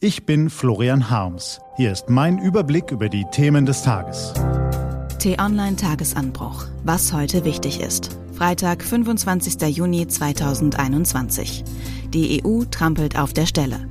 Ich 0.00 0.24
bin 0.24 0.48
Florian 0.48 1.10
Harms. 1.10 1.60
Hier 1.76 1.90
ist 1.90 2.08
mein 2.08 2.38
Überblick 2.38 2.92
über 2.92 3.08
die 3.08 3.24
Themen 3.32 3.66
des 3.66 3.82
Tages. 3.82 4.32
T-Online 5.18 5.74
Tagesanbruch. 5.74 6.66
Was 6.84 7.12
heute 7.12 7.44
wichtig 7.44 7.80
ist. 7.80 8.16
Freitag, 8.32 8.84
25. 8.84 9.60
Juni 9.76 10.06
2021. 10.06 11.64
Die 12.14 12.44
EU 12.44 12.62
trampelt 12.70 13.18
auf 13.18 13.32
der 13.32 13.46
Stelle. 13.46 13.88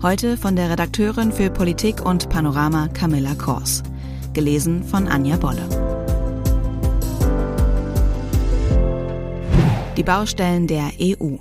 Heute 0.00 0.38
von 0.38 0.56
der 0.56 0.70
Redakteurin 0.70 1.30
für 1.30 1.50
Politik 1.50 2.06
und 2.06 2.30
Panorama 2.30 2.88
Camilla 2.88 3.34
Kors. 3.34 3.82
Gelesen 4.32 4.82
von 4.82 5.08
Anja 5.08 5.36
Bolle. 5.36 5.68
Die 9.98 10.04
Baustellen 10.04 10.66
der 10.66 10.90
EU. 10.98 11.36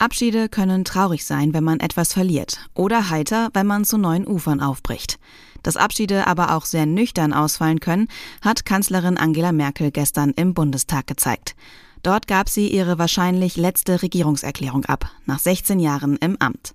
Abschiede 0.00 0.48
können 0.48 0.86
traurig 0.86 1.26
sein, 1.26 1.52
wenn 1.52 1.62
man 1.62 1.78
etwas 1.78 2.14
verliert, 2.14 2.58
oder 2.74 3.10
heiter, 3.10 3.50
wenn 3.52 3.66
man 3.66 3.84
zu 3.84 3.98
neuen 3.98 4.26
Ufern 4.26 4.62
aufbricht. 4.62 5.18
Dass 5.62 5.76
Abschiede 5.76 6.26
aber 6.26 6.56
auch 6.56 6.64
sehr 6.64 6.86
nüchtern 6.86 7.34
ausfallen 7.34 7.80
können, 7.80 8.08
hat 8.40 8.64
Kanzlerin 8.64 9.18
Angela 9.18 9.52
Merkel 9.52 9.90
gestern 9.90 10.30
im 10.30 10.54
Bundestag 10.54 11.06
gezeigt. 11.06 11.54
Dort 12.02 12.26
gab 12.26 12.48
sie 12.48 12.68
ihre 12.68 12.98
wahrscheinlich 12.98 13.58
letzte 13.58 14.00
Regierungserklärung 14.00 14.86
ab, 14.86 15.10
nach 15.26 15.38
16 15.38 15.78
Jahren 15.78 16.16
im 16.16 16.38
Amt. 16.38 16.74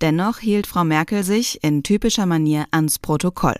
Dennoch 0.00 0.38
hielt 0.38 0.66
Frau 0.66 0.82
Merkel 0.82 1.24
sich 1.24 1.62
in 1.62 1.82
typischer 1.82 2.24
Manier 2.24 2.64
ans 2.70 2.98
Protokoll. 2.98 3.56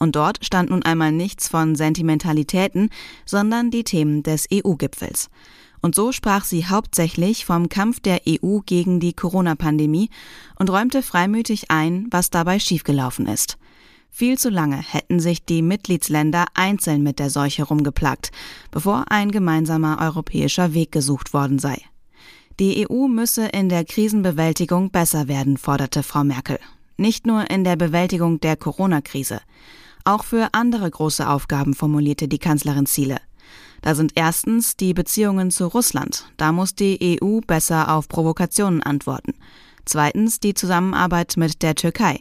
Und 0.00 0.16
dort 0.16 0.44
stand 0.44 0.70
nun 0.70 0.82
einmal 0.82 1.12
nichts 1.12 1.46
von 1.46 1.76
Sentimentalitäten, 1.76 2.90
sondern 3.24 3.70
die 3.70 3.84
Themen 3.84 4.24
des 4.24 4.48
EU-Gipfels. 4.52 5.30
Und 5.80 5.94
so 5.94 6.12
sprach 6.12 6.44
sie 6.44 6.66
hauptsächlich 6.66 7.44
vom 7.44 7.68
Kampf 7.68 8.00
der 8.00 8.22
EU 8.28 8.58
gegen 8.66 9.00
die 9.00 9.12
Corona-Pandemie 9.12 10.10
und 10.58 10.70
räumte 10.70 11.02
freimütig 11.02 11.70
ein, 11.70 12.08
was 12.10 12.30
dabei 12.30 12.58
schiefgelaufen 12.58 13.26
ist. 13.26 13.58
Viel 14.10 14.38
zu 14.38 14.48
lange 14.48 14.78
hätten 14.78 15.20
sich 15.20 15.44
die 15.44 15.62
Mitgliedsländer 15.62 16.46
einzeln 16.54 17.02
mit 17.02 17.18
der 17.18 17.30
Seuche 17.30 17.64
rumgeplagt, 17.64 18.32
bevor 18.70 19.04
ein 19.10 19.30
gemeinsamer 19.30 19.98
europäischer 20.00 20.74
Weg 20.74 20.90
gesucht 20.90 21.32
worden 21.32 21.58
sei. 21.58 21.80
Die 22.58 22.88
EU 22.90 23.06
müsse 23.06 23.46
in 23.46 23.68
der 23.68 23.84
Krisenbewältigung 23.84 24.90
besser 24.90 25.28
werden, 25.28 25.56
forderte 25.56 26.02
Frau 26.02 26.24
Merkel. 26.24 26.58
Nicht 26.96 27.26
nur 27.26 27.48
in 27.48 27.62
der 27.62 27.76
Bewältigung 27.76 28.40
der 28.40 28.56
Corona-Krise. 28.56 29.40
Auch 30.04 30.24
für 30.24 30.48
andere 30.52 30.90
große 30.90 31.28
Aufgaben 31.28 31.74
formulierte 31.74 32.26
die 32.26 32.40
Kanzlerin 32.40 32.86
Ziele. 32.86 33.18
Da 33.82 33.94
sind 33.94 34.12
erstens 34.14 34.76
die 34.76 34.94
Beziehungen 34.94 35.50
zu 35.50 35.66
Russland. 35.66 36.26
Da 36.36 36.52
muss 36.52 36.74
die 36.74 37.20
EU 37.22 37.40
besser 37.40 37.94
auf 37.94 38.08
Provokationen 38.08 38.82
antworten. 38.82 39.34
Zweitens 39.84 40.40
die 40.40 40.54
Zusammenarbeit 40.54 41.36
mit 41.36 41.62
der 41.62 41.74
Türkei. 41.74 42.20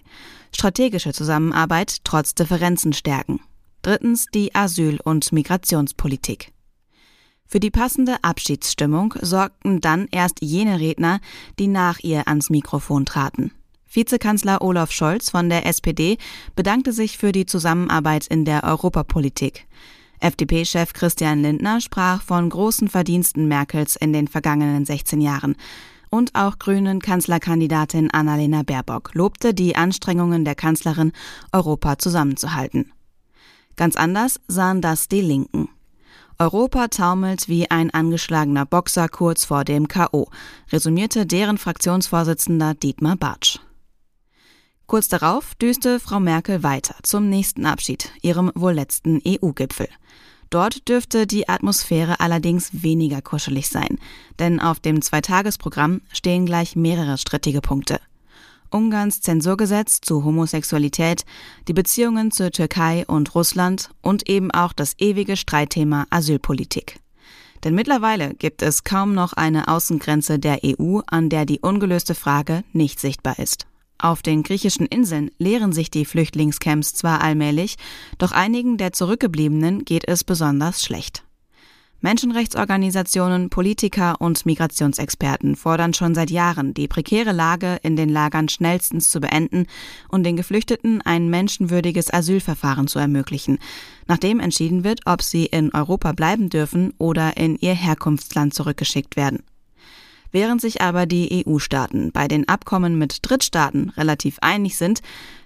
Strategische 0.55 1.13
Zusammenarbeit 1.13 1.97
trotz 2.03 2.35
Differenzen 2.35 2.93
stärken. 2.93 3.41
Drittens 3.81 4.27
die 4.33 4.55
Asyl- 4.55 5.01
und 5.03 5.31
Migrationspolitik. 5.31 6.51
Für 7.45 7.59
die 7.59 7.71
passende 7.71 8.17
Abschiedsstimmung 8.23 9.13
sorgten 9.21 9.79
dann 9.79 10.07
erst 10.11 10.41
jene 10.41 10.79
Redner, 10.79 11.21
die 11.59 11.67
nach 11.67 11.99
ihr 11.99 12.27
ans 12.27 12.49
Mikrofon 12.49 13.05
traten. 13.05 13.51
Vizekanzler 13.89 14.61
Olaf 14.61 14.91
Scholz 14.91 15.29
von 15.29 15.49
der 15.49 15.65
SPD 15.65 16.17
bedankte 16.55 16.91
sich 16.91 17.17
für 17.17 17.31
die 17.31 17.45
Zusammenarbeit 17.45 18.27
in 18.27 18.43
der 18.43 18.65
Europapolitik. 18.65 19.65
FDP-Chef 20.19 20.93
Christian 20.93 21.41
Lindner 21.41 21.81
sprach 21.81 22.21
von 22.21 22.49
großen 22.49 22.87
Verdiensten 22.87 23.47
Merkels 23.47 23.95
in 23.95 24.13
den 24.13 24.27
vergangenen 24.27 24.85
16 24.85 25.21
Jahren. 25.21 25.55
Und 26.09 26.35
auch 26.35 26.57
Grünen 26.57 27.01
Kanzlerkandidatin 27.01 28.11
Annalena 28.11 28.63
Baerbock 28.63 29.13
lobte 29.13 29.53
die 29.53 29.75
Anstrengungen 29.75 30.45
der 30.45 30.55
Kanzlerin, 30.55 31.11
Europa 31.51 31.97
zusammenzuhalten. 31.97 32.91
Ganz 33.75 33.95
anders 33.95 34.39
sahen 34.47 34.81
das 34.81 35.07
die 35.07 35.21
Linken. 35.21 35.69
Europa 36.39 36.87
taumelt 36.87 37.49
wie 37.49 37.69
ein 37.71 37.91
angeschlagener 37.91 38.65
Boxer 38.65 39.09
kurz 39.09 39.43
vor 39.43 39.63
dem 39.63 39.87
K.O., 39.87 40.29
resümierte 40.71 41.25
deren 41.25 41.57
Fraktionsvorsitzender 41.57 42.75
Dietmar 42.75 43.15
Bartsch. 43.15 43.59
Kurz 44.87 45.09
darauf 45.09 45.53
düste 45.55 45.99
Frau 45.99 46.21
Merkel 46.21 46.63
weiter 46.63 46.95
zum 47.03 47.27
nächsten 47.27 47.65
Abschied, 47.65 48.09
ihrem 48.21 48.53
wohl 48.55 48.71
letzten 48.71 49.21
EU-Gipfel. 49.27 49.89
Dort 50.49 50.87
dürfte 50.87 51.27
die 51.27 51.49
Atmosphäre 51.49 52.21
allerdings 52.21 52.69
weniger 52.83 53.21
kuschelig 53.21 53.67
sein, 53.67 53.99
denn 54.39 54.61
auf 54.61 54.79
dem 54.79 55.01
Zweitagesprogramm 55.01 55.99
stehen 56.13 56.45
gleich 56.45 56.77
mehrere 56.77 57.17
strittige 57.17 57.59
Punkte. 57.59 57.99
Ungarns 58.69 59.19
Zensurgesetz 59.19 59.99
zu 59.99 60.23
Homosexualität, 60.23 61.25
die 61.67 61.73
Beziehungen 61.73 62.31
zur 62.31 62.51
Türkei 62.51 63.03
und 63.07 63.35
Russland 63.35 63.89
und 64.01 64.29
eben 64.29 64.51
auch 64.51 64.71
das 64.71 64.93
ewige 64.99 65.35
Streitthema 65.35 66.05
Asylpolitik. 66.11 67.01
Denn 67.65 67.75
mittlerweile 67.75 68.35
gibt 68.35 68.61
es 68.61 68.85
kaum 68.85 69.13
noch 69.13 69.33
eine 69.33 69.67
Außengrenze 69.67 70.39
der 70.39 70.59
EU, 70.63 71.01
an 71.07 71.27
der 71.27 71.45
die 71.45 71.59
ungelöste 71.59 72.15
Frage 72.15 72.63
nicht 72.71 73.01
sichtbar 73.01 73.37
ist. 73.37 73.67
Auf 73.99 74.21
den 74.21 74.43
griechischen 74.43 74.85
Inseln 74.85 75.31
leeren 75.39 75.73
sich 75.73 75.89
die 75.89 76.05
Flüchtlingscamps 76.05 76.93
zwar 76.93 77.21
allmählich, 77.21 77.77
doch 78.17 78.31
einigen 78.31 78.77
der 78.77 78.93
Zurückgebliebenen 78.93 79.85
geht 79.85 80.07
es 80.07 80.23
besonders 80.23 80.83
schlecht. 80.83 81.23
Menschenrechtsorganisationen, 81.99 83.49
Politiker 83.49 84.21
und 84.21 84.45
Migrationsexperten 84.45 85.55
fordern 85.55 85.95
schon 85.95 86.13
seit 86.13 86.29
Jahren, 86.29 86.75
die 86.75 86.87
prekäre 86.87 87.31
Lage 87.31 87.79
in 87.81 87.95
den 87.95 88.09
Lagern 88.09 88.49
schnellstens 88.49 89.09
zu 89.09 89.19
beenden 89.19 89.65
und 90.07 90.23
den 90.23 90.37
Geflüchteten 90.37 91.01
ein 91.01 91.29
menschenwürdiges 91.29 92.13
Asylverfahren 92.13 92.87
zu 92.87 92.99
ermöglichen, 92.99 93.57
nachdem 94.05 94.39
entschieden 94.39 94.83
wird, 94.83 95.01
ob 95.05 95.23
sie 95.23 95.47
in 95.47 95.73
Europa 95.73 96.11
bleiben 96.11 96.49
dürfen 96.49 96.93
oder 96.99 97.35
in 97.35 97.57
ihr 97.57 97.73
Herkunftsland 97.73 98.53
zurückgeschickt 98.53 99.15
werden. 99.15 99.41
Während 100.31 100.61
sich 100.61 100.81
aber 100.81 101.05
die 101.05 101.45
EU-Staaten 101.47 102.11
bei 102.11 102.27
den 102.27 102.47
Abkommen 102.47 102.97
mit 102.97 103.19
Drittstaaten 103.21 103.89
relativ 103.91 104.37
einig 104.41 104.77
sind, 104.77 105.01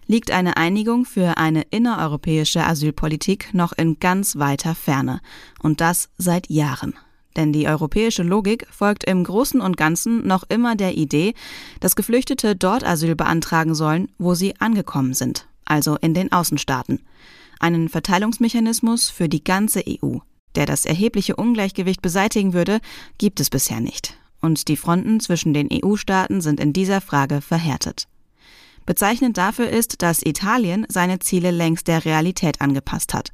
liegt 0.07 0.31
eine 0.31 0.57
Einigung 0.57 1.05
für 1.05 1.37
eine 1.37 1.61
innereuropäische 1.69 2.65
Asylpolitik 2.65 3.53
noch 3.53 3.73
in 3.73 3.99
ganz 3.99 4.37
weiter 4.37 4.75
Ferne. 4.75 5.21
Und 5.61 5.81
das 5.81 6.09
seit 6.17 6.49
Jahren. 6.49 6.95
Denn 7.37 7.53
die 7.53 7.67
europäische 7.67 8.23
Logik 8.23 8.67
folgt 8.69 9.05
im 9.05 9.23
Großen 9.23 9.61
und 9.61 9.77
Ganzen 9.77 10.27
noch 10.27 10.43
immer 10.49 10.75
der 10.75 10.97
Idee, 10.97 11.33
dass 11.79 11.95
Geflüchtete 11.95 12.57
dort 12.57 12.83
Asyl 12.83 13.15
beantragen 13.15 13.73
sollen, 13.73 14.09
wo 14.17 14.33
sie 14.33 14.59
angekommen 14.59 15.13
sind, 15.13 15.47
also 15.63 15.95
in 15.95 16.13
den 16.13 16.31
Außenstaaten. 16.31 16.99
Einen 17.61 17.87
Verteilungsmechanismus 17.87 19.09
für 19.09 19.29
die 19.29 19.43
ganze 19.43 19.83
EU, 19.87 20.17
der 20.55 20.65
das 20.65 20.85
erhebliche 20.85 21.37
Ungleichgewicht 21.37 22.01
beseitigen 22.01 22.51
würde, 22.51 22.81
gibt 23.17 23.39
es 23.39 23.49
bisher 23.49 23.79
nicht 23.79 24.20
und 24.41 24.67
die 24.67 24.77
Fronten 24.77 25.19
zwischen 25.19 25.53
den 25.53 25.69
EU-Staaten 25.71 26.41
sind 26.41 26.59
in 26.59 26.73
dieser 26.73 27.01
Frage 27.01 27.41
verhärtet. 27.41 28.07
Bezeichnend 28.85 29.37
dafür 29.37 29.69
ist, 29.69 30.01
dass 30.01 30.25
Italien 30.25 30.85
seine 30.89 31.19
Ziele 31.19 31.51
längst 31.51 31.87
der 31.87 32.03
Realität 32.03 32.61
angepasst 32.61 33.13
hat. 33.13 33.31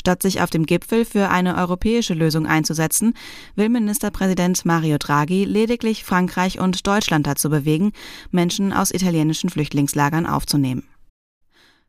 Statt 0.00 0.22
sich 0.22 0.40
auf 0.40 0.48
dem 0.48 0.64
Gipfel 0.64 1.04
für 1.04 1.28
eine 1.28 1.56
europäische 1.56 2.14
Lösung 2.14 2.46
einzusetzen, 2.46 3.12
will 3.54 3.68
Ministerpräsident 3.68 4.64
Mario 4.64 4.96
Draghi 4.96 5.44
lediglich 5.44 6.04
Frankreich 6.04 6.58
und 6.58 6.86
Deutschland 6.86 7.26
dazu 7.26 7.50
bewegen, 7.50 7.92
Menschen 8.30 8.72
aus 8.72 8.92
italienischen 8.92 9.50
Flüchtlingslagern 9.50 10.26
aufzunehmen. 10.26 10.84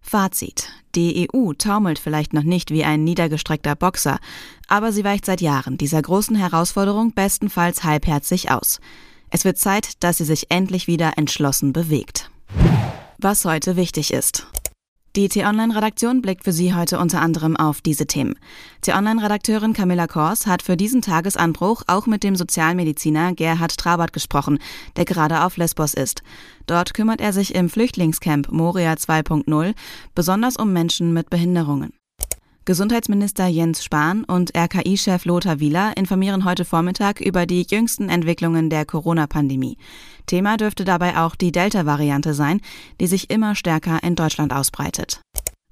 Fazit. 0.02 0.70
Die 0.96 1.30
EU 1.34 1.54
taumelt 1.54 2.00
vielleicht 2.00 2.34
noch 2.34 2.44
nicht 2.44 2.72
wie 2.72 2.84
ein 2.84 3.04
niedergestreckter 3.04 3.76
Boxer, 3.76 4.20
aber 4.68 4.92
sie 4.92 5.04
weicht 5.04 5.26
seit 5.26 5.42
Jahren 5.42 5.78
dieser 5.78 6.02
großen 6.02 6.36
Herausforderung 6.36 7.14
bestenfalls 7.14 7.84
halbherzig 7.84 8.52
aus. 8.52 8.80
Es 9.30 9.46
wird 9.46 9.58
Zeit, 9.58 10.04
dass 10.04 10.18
sie 10.18 10.26
sich 10.26 10.52
endlich 10.52 10.88
wieder 10.88 11.18
entschlossen 11.18 11.72
bewegt. 11.72 12.30
Was 13.18 13.46
heute 13.46 13.78
wichtig 13.78 14.12
ist. 14.12 14.48
Die 15.18 15.28
T-Online-Redaktion 15.28 16.22
blickt 16.22 16.46
für 16.46 16.54
Sie 16.54 16.74
heute 16.74 16.98
unter 16.98 17.20
anderem 17.20 17.58
auf 17.58 17.82
diese 17.82 18.06
Themen. 18.06 18.36
T-Online-Redakteurin 18.80 19.74
Camilla 19.74 20.08
Kors 20.08 20.48
hat 20.48 20.62
für 20.62 20.78
diesen 20.78 21.02
Tagesanbruch 21.02 21.84
auch 21.88 22.08
mit 22.08 22.24
dem 22.24 22.38
Sozialmediziner 22.38 23.34
Gerhard 23.34 23.76
Trabert 23.76 24.14
gesprochen, 24.14 24.60
der 24.96 25.04
gerade 25.04 25.44
auf 25.44 25.58
Lesbos 25.58 25.96
ist. 25.96 26.24
Dort 26.66 26.94
kümmert 26.94 27.20
er 27.20 27.34
sich 27.34 27.54
im 27.56 27.70
Flüchtlingscamp 27.70 28.54
Moria 28.54 28.94
2.0 28.94 29.74
besonders 30.16 30.56
um 30.56 30.72
Menschen 30.72 31.12
mit 31.12 31.30
Behinderungen. 31.30 31.92
Gesundheitsminister 32.64 33.48
Jens 33.48 33.84
Spahn 33.84 34.24
und 34.24 34.56
RKI-Chef 34.56 35.26
Lothar 35.26 35.60
Wieler 35.60 35.98
informieren 35.98 36.46
heute 36.46 36.64
Vormittag 36.64 37.20
über 37.20 37.48
die 37.48 37.66
jüngsten 37.68 38.08
Entwicklungen 38.08 38.70
der 38.70 38.86
Corona-Pandemie. 38.86 39.78
Thema 40.28 40.58
dürfte 40.58 40.86
dabei 40.86 41.18
auch 41.18 41.36
die 41.36 41.52
Delta-Variante 41.52 42.36
sein, 42.36 42.62
die 43.00 43.08
sich 43.08 43.32
immer 43.32 43.56
stärker 43.56 44.04
in 44.04 44.16
Deutschland 44.16 44.54
ausbreitet. 44.54 45.22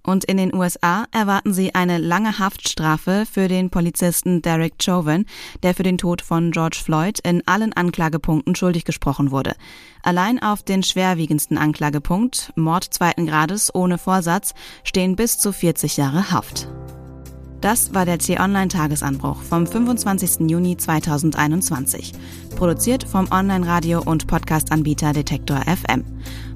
Und 0.02 0.26
in 0.26 0.38
den 0.38 0.56
USA 0.56 1.06
erwarten 1.12 1.54
sie 1.54 1.76
eine 1.76 2.00
lange 2.00 2.40
Haftstrafe 2.40 3.26
für 3.32 3.48
den 3.48 3.70
Polizisten 3.70 4.42
Derek 4.42 4.74
Chauvin, 4.82 5.26
der 5.62 5.76
für 5.76 5.84
den 5.84 6.00
Tod 6.00 6.24
von 6.24 6.50
George 6.50 6.80
Floyd 6.84 7.20
in 7.20 7.46
allen 7.46 7.74
Anklagepunkten 7.74 8.56
schuldig 8.56 8.86
gesprochen 8.86 9.30
wurde. 9.30 9.56
Allein 10.02 10.42
auf 10.42 10.64
den 10.64 10.82
schwerwiegendsten 10.82 11.60
Anklagepunkt, 11.60 12.52
Mord 12.56 12.86
zweiten 12.86 13.28
Grades 13.28 13.74
ohne 13.76 14.00
Vorsatz, 14.00 14.56
stehen 14.84 15.16
bis 15.16 15.38
zu 15.38 15.52
40 15.52 15.98
Jahre 15.98 16.32
Haft. 16.32 16.68
Das 17.62 17.94
war 17.94 18.06
der 18.06 18.18
T-Online-Tagesanbruch 18.20 19.42
vom 19.42 19.68
25. 19.68 20.50
Juni 20.50 20.78
2021. 20.78 22.14
Produziert 22.56 23.04
vom 23.04 23.30
Online-Radio- 23.32 24.02
und 24.02 24.28
Podcast-Anbieter 24.28 25.12
Detektor 25.12 25.62
FM. 25.64 26.06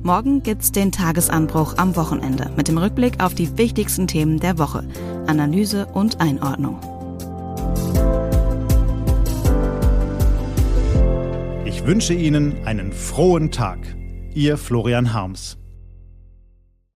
Morgen 0.02 0.44
gibt's 0.44 0.72
den 0.72 0.94
Tagesanbruch 0.94 1.78
am 1.78 1.98
Wochenende 1.98 2.52
mit 2.56 2.70
dem 2.70 2.78
Rückblick 2.78 3.22
auf 3.22 3.36
die 3.36 3.58
wichtigsten 3.58 4.08
Themen 4.08 4.40
der 4.40 4.58
Woche, 4.58 4.88
Analyse 5.28 5.88
und 5.88 6.22
Einordnung. 6.22 6.80
Ich 11.66 11.86
wünsche 11.86 12.14
Ihnen 12.14 12.66
einen 12.66 12.94
frohen 12.94 13.52
Tag. 13.52 13.80
Ihr 14.34 14.58
Florian 14.58 15.14
Harms. 15.14 15.58